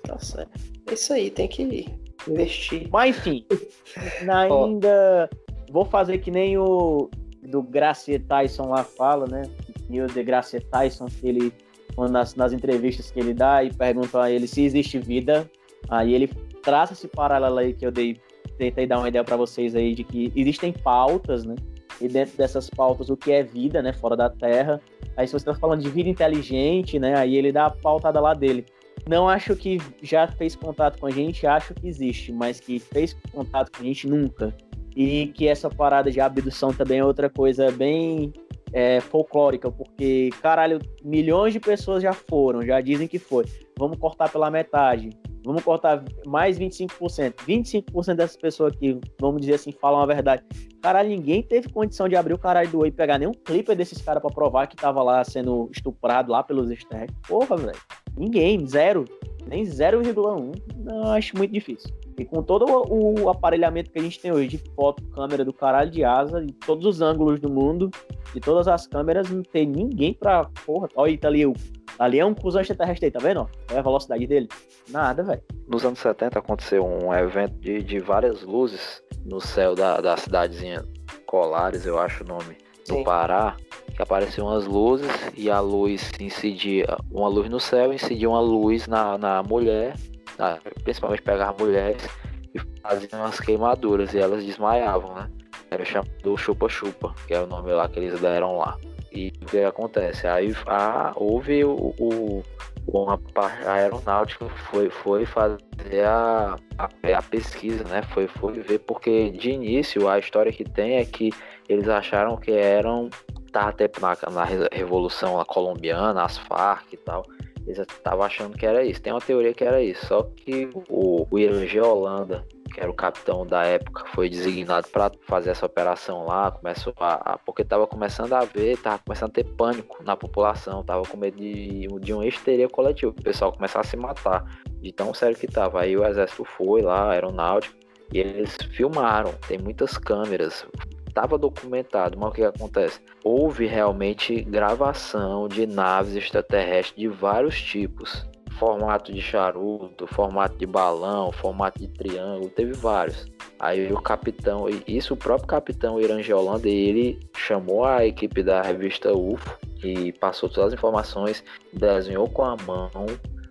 [0.03, 0.59] Tá certo.
[0.89, 1.87] É isso aí, tem que
[2.27, 2.89] investir.
[2.91, 3.45] Mas enfim,
[4.27, 5.29] ainda
[5.71, 7.09] vou fazer que nem o
[7.43, 9.43] do Gracie Tyson lá fala, né?
[9.89, 11.53] Neil de Gracie Tyson, que ele,
[11.97, 15.49] nas, nas entrevistas que ele dá e pergunta a ele se existe vida,
[15.89, 16.27] aí ele
[16.61, 18.19] traça esse paralelo aí que eu dei
[18.57, 21.55] tentei dar uma ideia para vocês aí de que existem pautas, né?
[22.01, 23.93] E dentro dessas pautas, o que é vida, né?
[23.93, 24.81] Fora da Terra.
[25.15, 27.15] Aí, se você está falando de vida inteligente, né?
[27.15, 28.65] Aí ele dá a pautada lá dele.
[29.07, 33.15] Não acho que já fez contato com a gente, acho que existe, mas que fez
[33.31, 34.55] contato com a gente nunca.
[34.95, 38.31] E que essa parada de abdução também é outra coisa bem
[38.73, 43.45] é, folclórica, porque, caralho, milhões de pessoas já foram, já dizem que foi.
[43.77, 45.11] Vamos cortar pela metade.
[45.45, 47.33] Vamos cortar mais 25%.
[47.45, 50.41] 25% dessas pessoas que, vamos dizer assim, falam a verdade.
[50.81, 54.01] Caralho, ninguém teve condição de abrir o caralho do Oi e pegar nenhum clipe desses
[54.01, 57.15] caras pra provar que tava lá sendo estuprado lá pelos stacks.
[57.27, 57.79] Porra, velho.
[58.17, 59.05] Ninguém, zero.
[59.45, 60.53] Nem 0,1.
[60.77, 61.93] Não, acho muito difícil.
[62.17, 65.89] E com todo o aparelhamento que a gente tem hoje de foto, câmera do caralho
[65.89, 67.89] de asa, de todos os ângulos do mundo,
[68.33, 70.45] de todas as câmeras, não tem ninguém pra.
[70.65, 71.53] Porra, olha, tá ali o
[71.97, 73.47] Ali é um cuzão extraterrestre, tá vendo?
[73.69, 74.49] Olha a velocidade dele.
[74.89, 75.41] Nada, velho.
[75.67, 80.83] Nos anos 70 aconteceu um evento de, de várias luzes no céu da, da cidadezinha
[81.25, 82.99] Colares, eu acho o nome, Sim.
[82.99, 83.55] no Pará,
[83.95, 88.87] que apareciam umas luzes e a luz incidia, uma luz no céu incidia uma luz
[88.87, 89.95] na, na mulher,
[90.43, 92.07] na, principalmente pegava mulheres
[92.53, 95.29] e faziam umas queimaduras e elas desmaiavam, né?
[95.71, 98.77] Era chamado chupa-chupa, que é o nome lá que eles deram lá.
[99.11, 100.27] E o que acontece?
[100.27, 102.43] Aí a, houve o, o
[102.87, 108.01] uma a aeronáutica foi, foi fazer a, a, a, pesquisa, né?
[108.01, 111.31] Foi, foi ver, porque de início a história que tem é que
[111.69, 113.09] eles acharam que eram,
[113.51, 117.25] tá até na, na Revolução Colombiana, as Farc e tal,
[117.65, 119.01] Eles estavam achando que era isso.
[119.01, 120.05] Tem uma teoria que era isso.
[120.05, 125.11] Só que o, o Irangê Holanda, que era o capitão da época, foi designado para
[125.27, 126.51] fazer essa operação lá.
[126.51, 130.81] Começou a, a porque estava começando a ver, estava começando a ter pânico na população,
[130.81, 134.43] estava com medo de, de uma histeria coletiva, o pessoal começar a se matar,
[134.81, 135.81] de tão sério que estava.
[135.81, 137.75] Aí o exército foi lá, aeronáutico,
[138.11, 139.33] e eles filmaram.
[139.47, 140.65] Tem muitas câmeras,
[141.13, 142.99] estava documentado, mas o que acontece?
[143.23, 148.27] Houve realmente gravação de naves extraterrestres de vários tipos.
[148.59, 153.25] Formato de charuto, formato de balão, formato de triângulo, teve vários.
[153.59, 159.57] Aí o capitão, isso o próprio capitão Holanda, ele chamou a equipe da revista UFO
[159.83, 162.91] e passou todas as informações, desenhou com a mão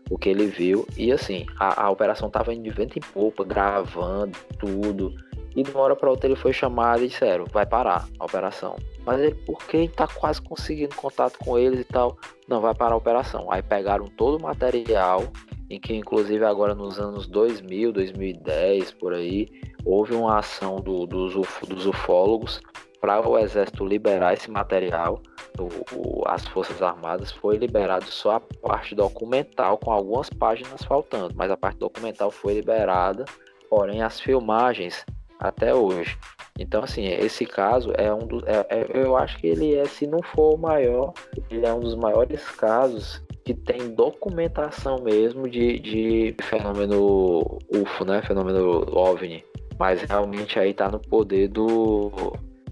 [0.09, 0.87] o que ele viu.
[0.97, 5.15] E assim, a, a operação estava indo de vento em popa, gravando tudo.
[5.55, 8.77] E de uma hora para outra ele foi chamado e disseram, vai parar a operação.
[9.05, 12.17] Mas ele, porque tá quase conseguindo contato com eles e tal,
[12.49, 13.51] não vai parar a operação.
[13.51, 15.25] Aí pegaram todo o material,
[15.69, 19.49] em que inclusive agora nos anos 2000, 2010, por aí,
[19.85, 22.61] houve uma ação do, dos, uf, dos ufólogos
[23.01, 25.21] para o exército liberar esse material.
[25.59, 25.65] O,
[25.97, 31.51] o, as Forças Armadas foi liberado só a parte documental, com algumas páginas faltando, mas
[31.51, 33.25] a parte documental foi liberada,
[33.69, 35.05] porém as filmagens
[35.43, 36.17] até hoje.
[36.59, 38.43] Então, assim, esse caso é um dos.
[38.45, 41.13] É, é, eu acho que ele é, se não for o maior,
[41.51, 48.23] ele é um dos maiores casos que tem documentação mesmo de, de fenômeno UFO, né?
[48.23, 49.45] Fenômeno OVNI.
[49.79, 52.13] Mas realmente aí tá no poder do,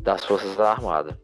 [0.00, 1.16] das Forças Armadas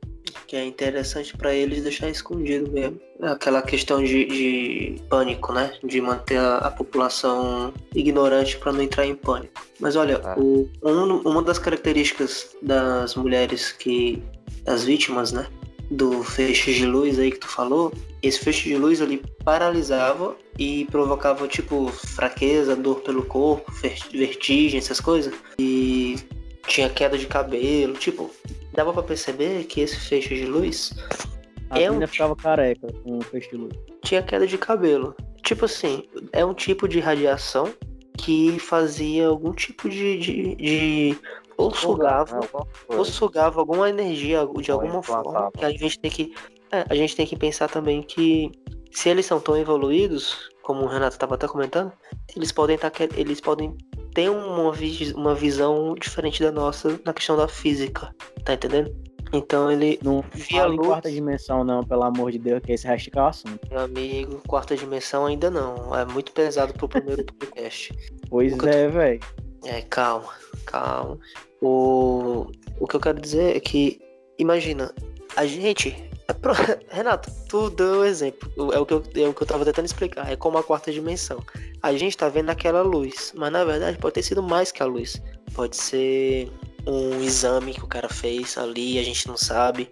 [0.46, 3.00] que é interessante para eles deixar escondido mesmo.
[3.22, 5.72] Aquela questão de, de pânico, né?
[5.82, 9.66] De manter a, a população ignorante para não entrar em pânico.
[9.80, 10.36] Mas olha, ah.
[10.38, 14.22] o, um, uma das características das mulheres que.
[14.64, 15.46] das vítimas, né?
[15.90, 20.84] Do feixe de luz aí que tu falou, esse feixe de luz ali paralisava e
[20.86, 23.72] provocava tipo fraqueza, dor pelo corpo,
[24.12, 25.32] vertigem, essas coisas.
[25.58, 26.16] E
[26.66, 28.30] tinha queda de cabelo, tipo,
[28.72, 30.94] dava para perceber que esse feixe de luz.
[31.70, 32.06] A é um...
[32.06, 33.74] ficava careca com o feixe de luz.
[34.02, 35.14] Tinha queda de cabelo.
[35.42, 37.72] Tipo assim, é um tipo de radiação
[38.18, 40.18] que fazia algum tipo de.
[40.18, 41.18] de, de
[41.56, 42.40] ou sugava,
[42.88, 45.50] ou sugava alguma energia de alguma forma.
[45.52, 46.34] Que a gente tem que.
[46.70, 48.50] É, a gente tem que pensar também que
[48.90, 51.92] se eles são tão evoluídos, como o Renato estava até comentando,
[52.34, 53.76] eles podem tá, eles podem
[54.16, 54.72] ter uma,
[55.14, 58.14] uma visão diferente da nossa na questão da física,
[58.46, 58.90] tá entendendo?
[59.30, 60.78] Então ele não via luz...
[60.80, 63.68] em quarta dimensão não, pelo amor de Deus, que esse resto é o assunto.
[63.68, 67.92] Meu amigo, quarta dimensão ainda não, é muito pesado pro primeiro podcast.
[68.30, 69.20] Pois é, velho.
[69.66, 70.32] É, calma,
[70.64, 71.18] calma.
[71.60, 72.46] O...
[72.80, 74.00] o que eu quero dizer é que,
[74.38, 74.94] imagina,
[75.36, 75.94] a gente
[76.90, 78.50] Renato, tu deu um exemplo.
[78.72, 80.30] É o, que eu, é o que eu tava tentando explicar.
[80.30, 81.44] É como a quarta dimensão.
[81.82, 84.86] A gente tá vendo aquela luz, mas na verdade pode ter sido mais que a
[84.86, 85.20] luz.
[85.54, 86.50] Pode ser
[86.86, 89.90] um exame que o cara fez ali, a gente não sabe.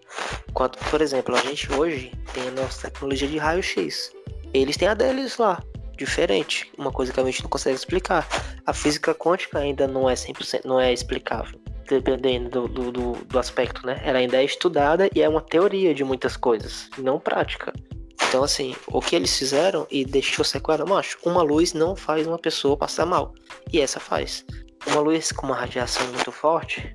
[0.53, 4.13] Quanto, por exemplo, a gente hoje tem a nossa tecnologia de raio-x.
[4.53, 5.61] Eles têm a deles lá,
[5.97, 8.27] diferente, uma coisa que a gente não consegue explicar.
[8.65, 13.87] A física quântica ainda não é 100%, não é explicável dependendo do, do, do, aspecto,
[13.87, 14.01] né?
[14.05, 17.73] Ela ainda é estudada e é uma teoria de muitas coisas, não prática.
[18.29, 22.39] Então, assim, o que eles fizeram e deixou sequela, macho, uma luz não faz uma
[22.39, 23.33] pessoa passar mal.
[23.73, 24.45] E essa faz.
[24.87, 26.95] Uma luz com uma radiação muito forte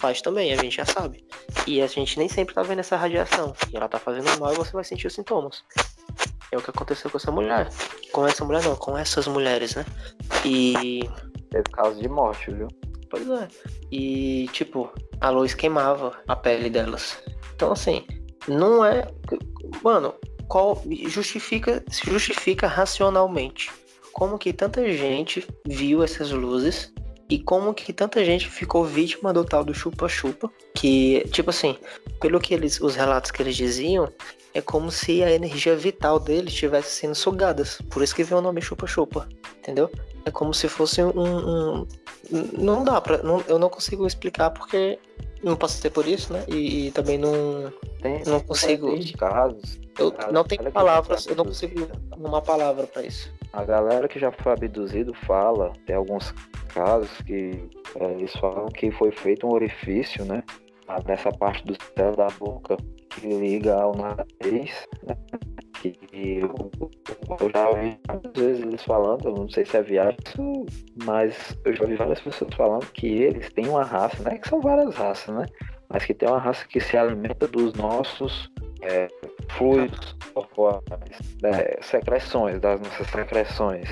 [0.00, 1.24] faz também, a gente já sabe.
[1.66, 3.54] E a gente nem sempre tá vendo essa radiação.
[3.72, 5.62] E ela tá fazendo mal e você vai sentir os sintomas.
[6.52, 7.68] É o que aconteceu com essa mulher.
[8.12, 9.84] Com essa mulher não, com essas mulheres, né?
[10.44, 11.08] E.
[11.50, 12.68] Teve caso de morte, viu?
[13.10, 13.48] Pois é.
[13.90, 17.18] E, tipo, a luz queimava a pele delas.
[17.54, 18.06] Então, assim,
[18.46, 19.06] não é.
[19.82, 20.14] Mano,
[20.48, 23.70] qual justifica, se justifica racionalmente.
[24.12, 26.92] Como que tanta gente viu essas luzes
[27.28, 31.78] e como que tanta gente ficou vítima do tal do chupa-chupa, que, tipo assim,
[32.20, 34.12] pelo que eles, os relatos que eles diziam,
[34.52, 37.80] é como se a energia vital deles estivesse sendo sugadas.
[37.88, 39.88] Por isso que vem o nome chupa-chupa, entendeu?
[40.24, 41.10] É como se fosse um.
[41.10, 41.86] um
[42.56, 43.18] não dá pra.
[43.22, 44.98] Não, eu não consigo explicar porque
[45.42, 46.44] não passei por isso, né?
[46.48, 47.72] E, e também não.
[48.00, 48.88] Tem, não consigo.
[49.16, 49.80] casos.
[49.98, 53.32] Eu não tenho palavras, eu não consigo uma palavra para isso.
[53.52, 56.32] A galera que já foi abduzido fala, tem alguns
[56.68, 60.42] casos que é, eles falam que foi feito um orifício, né?
[61.06, 62.76] Nessa parte do céu da boca
[63.22, 64.88] liga ao nariz,
[65.80, 66.70] que eu,
[67.40, 70.18] eu já ouvi várias vezes eles falando, eu não sei se é viagem,
[71.04, 74.38] mas eu já ouvi várias pessoas falando que eles têm uma raça, né?
[74.38, 75.46] Que são várias raças, né?
[75.88, 78.50] Mas que tem uma raça que se alimenta dos nossos
[78.82, 79.08] é,
[79.50, 83.88] fluidos corporais né, secreções, das nossas secreções.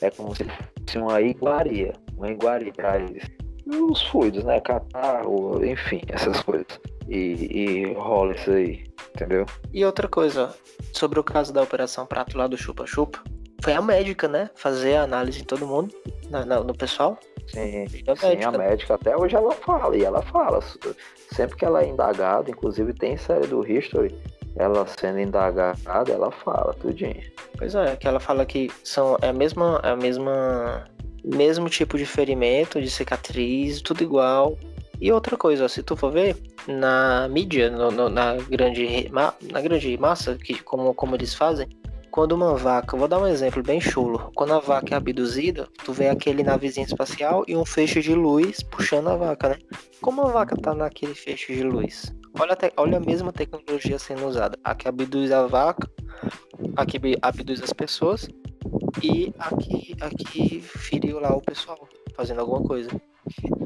[0.00, 3.24] É como se fosse uma iguaria, uma iguaria para eles.
[3.66, 4.60] Os fluidos, né?
[4.60, 6.66] Catarro, enfim, essas coisas.
[7.08, 9.44] E, e rola isso aí, entendeu?
[9.72, 10.54] E outra coisa,
[10.92, 13.22] sobre o caso da Operação Prato lá do Chupa Chupa,
[13.62, 14.50] foi a médica, né?
[14.54, 15.94] Fazer a análise em todo mundo,
[16.28, 17.18] na, na, no pessoal.
[17.46, 18.48] Sim, a sim, médica.
[18.48, 20.60] a médica até hoje ela fala, e ela fala.
[21.32, 24.14] Sempre que ela é indagada, inclusive tem série do History,
[24.56, 27.22] ela sendo indagada, ela fala tudinho.
[27.56, 30.84] Pois é, que ela fala que são é a mesma, é a mesma
[31.24, 34.58] mesmo tipo de ferimento, de cicatriz, tudo igual.
[35.00, 39.96] E outra coisa, se tu for ver na mídia, no, no, na grande na grande
[39.98, 41.66] massa, que como como eles fazem,
[42.12, 44.30] quando uma vaca, vou dar um exemplo bem chulo.
[44.36, 48.62] Quando a vaca é abduzida, tu vê aquele navezinho espacial e um feixe de luz
[48.62, 49.56] puxando a vaca, né?
[50.02, 52.14] Como a vaca tá naquele feixe de luz?
[52.38, 54.58] Olha, te, olha a mesma tecnologia sendo usada.
[54.62, 55.90] A que abduz a vaca,
[56.76, 58.28] a que abduz as pessoas
[59.02, 62.90] e a que, a que feriu lá o pessoal fazendo alguma coisa.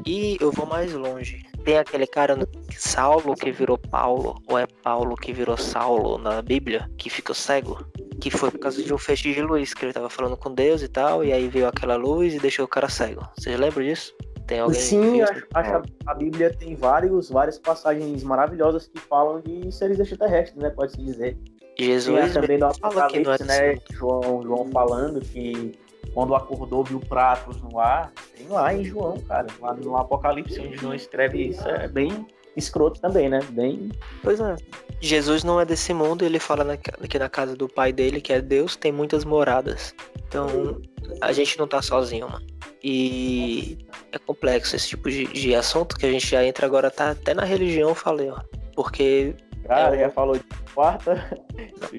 [0.05, 1.43] E eu vou mais longe.
[1.63, 2.37] Tem aquele cara
[2.77, 7.85] Saulo que virou Paulo, ou é Paulo que virou Saulo na Bíblia, que ficou cego
[8.19, 10.81] que foi por causa de um feixe de luz, que ele tava falando com Deus
[10.81, 13.27] e tal, e aí veio aquela luz e deixou o cara cego.
[13.37, 14.13] Vocês lembram disso?
[14.47, 19.71] Tem alguém Sim, acho, acho a Bíblia tem vários, várias passagens maravilhosas que falam de
[19.71, 20.69] seres extraterrestres, né?
[20.69, 21.37] Pode-se dizer.
[21.79, 23.77] Jesus também no Apocalipse, né?
[23.91, 25.73] João, João falando que
[26.13, 28.11] quando acordou viu pratos no ar.
[28.35, 29.47] Tem lá em João, cara.
[29.61, 31.67] Lá no Apocalipse, onde João escreve isso.
[31.67, 32.25] É bem
[32.57, 33.39] escroto também, né?
[33.51, 33.91] Bem.
[34.23, 34.55] Pois é.
[34.99, 38.33] Jesus não é desse mundo, ele fala na, que na casa do pai dele, que
[38.33, 39.93] é Deus, tem muitas moradas.
[40.27, 40.81] Então,
[41.21, 42.45] a gente não tá sozinho, mano.
[42.83, 43.77] E
[44.11, 47.33] é complexo esse tipo de, de assunto que a gente já entra agora, tá até
[47.33, 48.41] na religião, falei, ó.
[48.75, 49.35] Porque.
[49.67, 50.43] Cara, é, já falou de
[50.73, 51.15] quarta.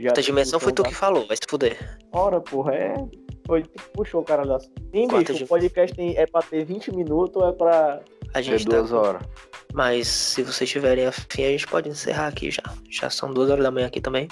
[0.03, 1.99] Quarta dimensão foi tu que falou, vai se fuder.
[2.13, 2.95] Ora, porra, é.
[3.49, 4.61] Foi, puxou o cara da.
[4.61, 8.01] Sim, bicho, o podcast tem, é pra ter 20 minutos ou é pra.
[8.35, 8.99] A gente ter duas tá...
[8.99, 9.23] horas.
[9.73, 12.63] Mas se vocês tiverem afim, a gente pode encerrar aqui já.
[12.91, 14.29] Já são duas horas da manhã aqui também.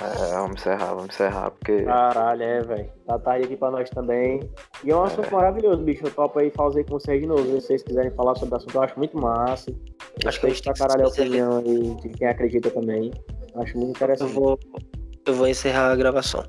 [0.00, 1.82] É, vamos encerrar, vamos encerrar, porque.
[1.82, 2.90] Caralho, é, velho.
[3.06, 4.40] Tá tarde aqui pra nós também.
[4.82, 5.30] E é um assunto é.
[5.30, 6.04] maravilhoso, bicho.
[6.04, 7.44] Eu topo aí fazer com vocês de novo.
[7.44, 9.72] Se vocês quiserem falar sobre o assunto, eu acho muito massa.
[10.24, 13.12] Acho que a gente tá caralho a opinião aí de quem acredita também.
[13.54, 14.34] Acho muito interessante.
[14.34, 14.58] Eu vou,
[15.24, 16.42] eu vou encerrar a gravação.